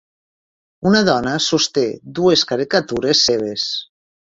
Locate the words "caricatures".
2.55-3.27